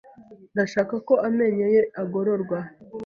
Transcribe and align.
Ndashaka 0.53 0.95
ko 1.07 1.13
amenyo 1.27 1.65
ye 1.73 1.81
agororwa. 2.01 2.59